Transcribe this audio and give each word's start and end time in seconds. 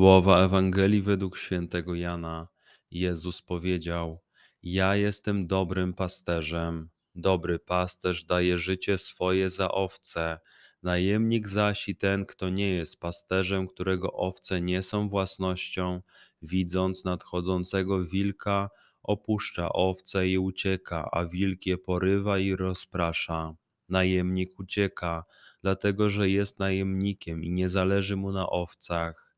Słowa 0.00 0.44
Ewangelii 0.44 1.02
według 1.02 1.38
świętego 1.38 1.94
Jana. 1.94 2.48
Jezus 2.90 3.42
powiedział: 3.42 4.20
Ja 4.62 4.96
jestem 4.96 5.46
dobrym 5.46 5.94
pasterzem. 5.94 6.90
Dobry 7.14 7.58
pasterz 7.58 8.24
daje 8.24 8.58
życie 8.58 8.98
swoje 8.98 9.50
za 9.50 9.70
owce, 9.70 10.38
najemnik 10.82 11.48
zaś 11.48 11.88
i 11.88 11.96
ten, 11.96 12.26
kto 12.26 12.48
nie 12.48 12.68
jest 12.68 13.00
pasterzem, 13.00 13.68
którego 13.68 14.12
owce 14.12 14.60
nie 14.60 14.82
są 14.82 15.08
własnością, 15.08 16.02
widząc 16.42 17.04
nadchodzącego 17.04 18.04
wilka, 18.04 18.70
opuszcza 19.02 19.72
owce 19.72 20.28
i 20.28 20.38
ucieka, 20.38 21.08
a 21.12 21.24
wilk 21.24 21.66
je 21.66 21.78
porywa 21.78 22.38
i 22.38 22.56
rozprasza. 22.56 23.54
Najemnik 23.88 24.58
ucieka, 24.58 25.24
dlatego 25.62 26.08
że 26.08 26.28
jest 26.28 26.58
najemnikiem 26.58 27.44
i 27.44 27.50
nie 27.50 27.68
zależy 27.68 28.16
mu 28.16 28.32
na 28.32 28.50
owcach. 28.50 29.29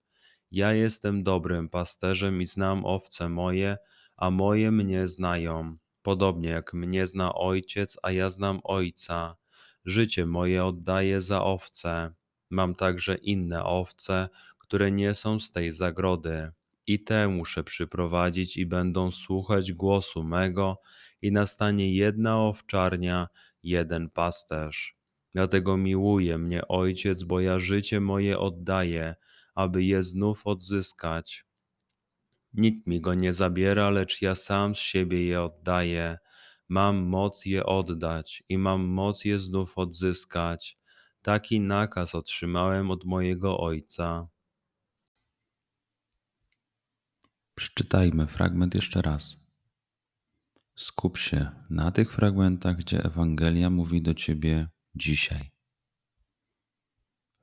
Ja 0.53 0.73
jestem 0.73 1.23
dobrym 1.23 1.69
pasterzem 1.69 2.43
i 2.43 2.47
znam 2.47 2.85
owce 2.85 3.29
moje, 3.29 3.79
a 4.17 4.31
moje 4.31 4.71
mnie 4.71 5.09
znają 5.09 5.77
podobnie 6.03 6.49
jak 6.49 6.75
mnie 6.75 7.07
zna 7.07 7.35
ojciec, 7.35 7.97
a 8.03 8.11
ja 8.11 8.31
znam 8.31 8.61
ojca. 8.65 9.37
Życie 9.85 10.27
moje 10.27 10.65
oddaję 10.65 11.21
za 11.21 11.45
owce. 11.45 12.15
Mam 12.51 12.75
także 12.75 13.15
inne 13.15 13.65
owce, 13.65 14.29
które 14.59 14.91
nie 14.91 15.15
są 15.15 15.41
z 15.41 15.51
tej 15.51 15.73
zagrody. 15.73 16.53
I 16.87 17.05
te 17.05 17.29
muszę 17.29 17.65
przyprowadzić 17.65 18.57
i 18.57 18.67
będą 18.67 19.11
słuchać 19.11 19.73
głosu 19.73 20.25
mego, 20.25 20.81
i 21.23 21.33
nastanie 21.33 21.95
jedna 21.95 22.41
owczarnia, 22.41 23.29
jeden 23.63 24.11
pasterz. 24.11 24.97
Dlatego 25.35 25.77
miłuje 25.77 26.39
mnie 26.39 26.69
ojciec, 26.69 27.23
bo 27.23 27.41
ja 27.41 27.59
życie 27.59 28.01
moje 28.01 28.39
oddaję, 28.39 29.15
aby 29.55 29.85
je 29.85 30.03
znów 30.03 30.47
odzyskać. 30.47 31.45
Nikt 32.55 32.87
mi 32.87 33.01
go 33.01 33.15
nie 33.15 33.33
zabiera, 33.33 33.91
lecz 33.91 34.23
ja 34.23 34.35
sam 34.35 34.75
z 34.75 34.79
siebie 34.79 35.27
je 35.27 35.43
oddaję. 35.43 36.19
Mam 36.69 36.97
moc 36.97 37.47
je 37.47 37.67
oddać 37.67 38.43
i 38.49 38.59
mam 38.59 38.81
moc 38.85 39.25
je 39.25 39.39
znów 39.39 39.79
odzyskać. 39.79 40.79
Taki 41.23 41.61
nakaz 41.61 42.15
otrzymałem 42.15 42.91
od 42.91 43.05
mojego 43.05 43.59
Ojca. 43.59 44.29
Przeczytajmy 47.55 48.27
fragment 48.27 48.75
jeszcze 48.75 49.03
raz. 49.03 49.37
Skup 50.77 51.19
się 51.19 51.51
na 51.71 51.91
tych 51.91 52.15
fragmentach, 52.15 52.77
gdzie 52.77 53.05
Ewangelia 53.05 53.71
mówi 53.71 54.03
do 54.03 54.15
ciebie 54.15 54.69
dzisiaj. 54.95 55.51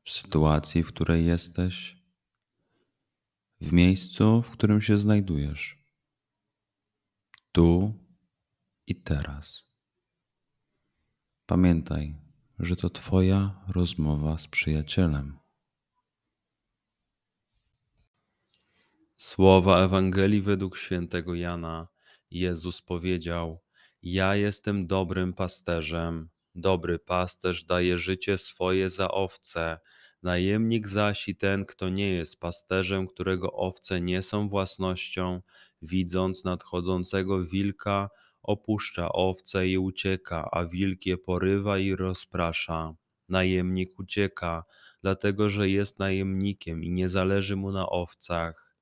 W 0.04 0.12
sytuacji, 0.12 0.84
w 0.84 0.88
której 0.88 1.26
jesteś, 1.26 1.99
w 3.62 3.74
miejscu, 3.74 4.42
w 4.42 4.50
którym 4.50 4.82
się 4.82 4.98
znajdujesz. 4.98 5.78
Tu 7.52 7.94
i 8.88 8.96
teraz. 8.96 9.66
Pamiętaj, 11.46 12.16
że 12.60 12.76
to 12.76 12.90
Twoja 12.90 13.66
rozmowa 13.68 14.38
z 14.38 14.48
przyjacielem. 14.48 15.40
Słowa 19.18 19.80
Ewangelii 19.80 20.42
według 20.42 20.78
świętego 20.78 21.36
Jana. 21.36 21.88
Jezus 22.32 22.82
powiedział: 22.82 23.62
Ja 24.02 24.36
jestem 24.36 24.88
dobrym 24.88 25.34
pasterzem. 25.34 26.30
Dobry 26.56 27.00
pasterz 27.00 27.64
daje 27.64 27.98
życie 27.98 28.38
swoje 28.38 28.90
za 28.90 29.12
owce. 29.12 29.80
Najemnik 30.24 30.88
zaś 30.88 31.28
i 31.28 31.36
ten, 31.36 31.66
kto 31.66 31.90
nie 31.90 32.10
jest 32.10 32.40
pasterzem, 32.40 33.08
którego 33.08 33.54
owce 33.54 34.02
nie 34.02 34.22
są 34.22 34.50
własnością, 34.50 35.42
widząc 35.82 36.44
nadchodzącego 36.44 37.46
wilka, 37.46 38.10
opuszcza 38.44 39.12
owce 39.12 39.68
i 39.68 39.78
ucieka, 39.78 40.50
a 40.52 40.66
wilk 40.66 41.06
je 41.06 41.18
porywa 41.18 41.78
i 41.78 41.96
rozprasza. 41.96 42.96
Najemnik 43.30 44.00
ucieka, 44.00 44.64
dlatego 45.02 45.50
że 45.50 45.70
jest 45.70 46.00
najemnikiem 46.00 46.84
i 46.84 46.92
nie 46.92 47.10
zależy 47.10 47.56
mu 47.56 47.72
na 47.72 47.90
owcach. 47.90 48.76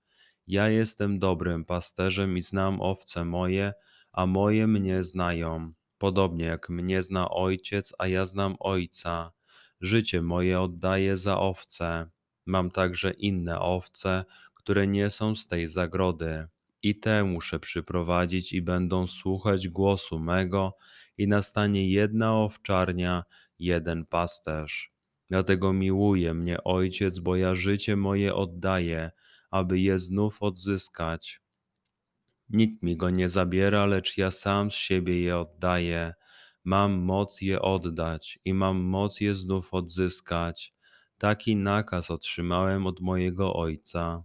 Ja 0.47 0.69
jestem 0.69 1.19
dobrym 1.19 1.65
pasterzem 1.65 2.37
i 2.37 2.41
znam 2.41 2.81
owce 2.81 3.25
moje, 3.25 3.73
a 4.11 4.25
moje 4.25 4.67
mnie 4.67 5.03
znają, 5.03 5.73
podobnie 5.97 6.45
jak 6.45 6.69
mnie 6.69 7.03
zna 7.03 7.29
ojciec, 7.29 7.93
a 7.99 8.07
ja 8.07 8.25
znam 8.25 8.55
ojca. 8.59 9.36
Życie 9.81 10.21
moje 10.21 10.61
oddaję 10.61 11.17
za 11.17 11.39
owce. 11.39 12.09
Mam 12.45 12.71
także 12.71 13.11
inne 13.11 13.59
owce, 13.59 14.25
które 14.53 14.87
nie 14.87 15.09
są 15.09 15.35
z 15.35 15.47
tej 15.47 15.67
zagrody. 15.67 16.47
I 16.81 16.99
te 16.99 17.23
muszę 17.23 17.59
przyprowadzić 17.59 18.53
i 18.53 18.61
będą 18.61 19.07
słuchać 19.07 19.67
głosu 19.67 20.19
mego, 20.19 20.77
i 21.17 21.27
nastanie 21.27 21.91
jedna 21.91 22.35
owczarnia, 22.35 23.23
jeden 23.59 24.05
pasterz. 24.05 24.91
Dlatego 25.29 25.73
miłuje 25.73 26.33
mnie 26.33 26.63
Ojciec, 26.63 27.19
bo 27.19 27.35
ja 27.35 27.55
życie 27.55 27.95
moje 27.95 28.35
oddaję, 28.35 29.11
aby 29.51 29.79
je 29.79 29.99
znów 29.99 30.41
odzyskać. 30.41 31.41
Nikt 32.49 32.83
mi 32.83 32.97
go 32.97 33.09
nie 33.09 33.29
zabiera, 33.29 33.85
lecz 33.85 34.17
ja 34.17 34.31
sam 34.31 34.71
z 34.71 34.73
siebie 34.73 35.21
je 35.21 35.37
oddaję 35.37 36.13
mam 36.67 36.91
moc 36.91 37.41
je 37.41 37.61
oddać 37.61 38.39
i 38.45 38.53
mam 38.53 38.77
moc 38.77 39.21
je 39.21 39.35
znów 39.35 39.73
odzyskać. 39.73 40.75
Taki 41.17 41.55
nakaz 41.55 42.11
otrzymałem 42.11 42.87
od 42.87 42.99
mojego 42.99 43.53
Ojca. 43.53 44.23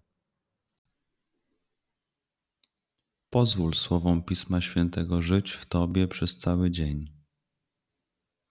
Pozwól 3.31 3.75
słowom 3.75 4.23
Pisma 4.23 4.61
Świętego 4.61 5.23
żyć 5.23 5.53
w 5.53 5.67
Tobie 5.67 6.09
przez 6.09 6.39
cały 6.39 6.71
dzień. 6.71 7.13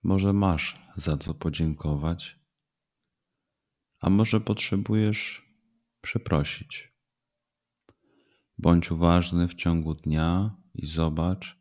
Może 0.03 0.33
masz 0.33 0.81
za 0.95 1.17
co 1.17 1.33
podziękować, 1.33 2.39
a 3.99 4.09
może 4.09 4.41
potrzebujesz 4.41 5.45
przeprosić. 6.01 6.93
Bądź 8.57 8.91
uważny 8.91 9.47
w 9.47 9.55
ciągu 9.55 9.95
dnia 9.95 10.55
i 10.73 10.85
zobacz, 10.85 11.60